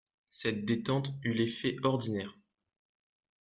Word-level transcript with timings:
Cette 0.31 0.65
détente 0.65 1.09
eut 1.21 1.31
l'effet 1.35 1.75
ordinaire. 1.83 2.35